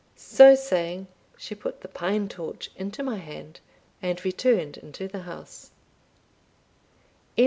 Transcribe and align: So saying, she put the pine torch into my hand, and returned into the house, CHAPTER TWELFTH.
So 0.15 0.55
saying, 0.55 1.05
she 1.37 1.53
put 1.53 1.81
the 1.81 1.87
pine 1.87 2.27
torch 2.27 2.71
into 2.75 3.03
my 3.03 3.17
hand, 3.17 3.59
and 4.01 4.25
returned 4.25 4.77
into 4.77 5.07
the 5.07 5.19
house, 5.19 5.69
CHAPTER 7.35 7.35
TWELFTH. 7.35 7.39